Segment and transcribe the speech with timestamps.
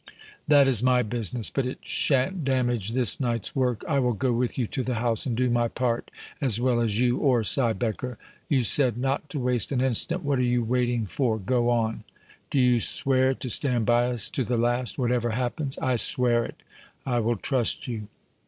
[0.47, 3.83] "That is my business, but it shan't damage this night's work.
[3.87, 6.09] I will go with you to the house and do my part
[6.41, 8.17] as well as you or Siebecker.
[8.49, 10.23] You said not to waste an instant.
[10.23, 11.37] What are you waiting for?
[11.37, 12.03] Go on!"
[12.49, 16.63] "Do you swear to stand by us to the last whatever happens?" "I swear it!"
[17.05, 18.07] "I will trust you."